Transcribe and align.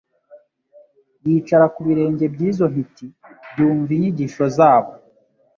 Yicara 1.25 1.65
ku 1.73 1.79
birenge 1.87 2.25
by'izo 2.33 2.65
ntiti, 2.73 3.07
yumva 3.57 3.91
inyigisho 3.95 4.43
zabo. 4.57 4.91